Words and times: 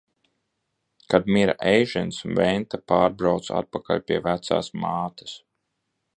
Kad 1.13 1.29
mira 1.35 1.53
Eižens, 1.73 2.21
Venta 2.39 2.81
pārbrauca 2.93 3.61
atpakaļ 3.63 4.03
pie 4.09 4.19
vecās 4.31 4.73
mātes. 4.87 5.37